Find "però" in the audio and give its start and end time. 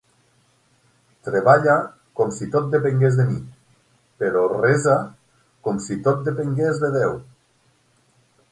4.23-4.43